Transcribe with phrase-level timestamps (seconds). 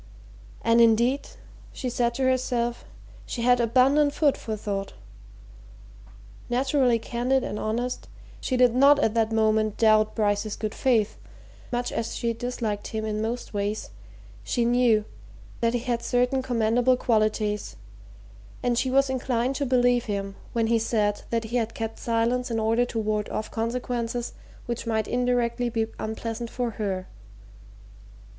[0.63, 1.27] And indeed,
[1.73, 2.85] she said to herself,
[3.27, 4.93] she had abundant food for thought.
[6.49, 8.07] Naturally candid and honest,
[8.39, 11.17] she did not at that moment doubt Bryce's good faith;
[11.71, 13.91] much as she disliked him in most ways
[14.43, 15.05] she knew
[15.59, 17.75] that he had certain commendable qualities,
[18.63, 22.49] and she was inclined to believe him when he said that he had kept silence
[22.49, 24.33] in order to ward off consequences
[24.65, 27.05] which might indirectly be unpleasant for her.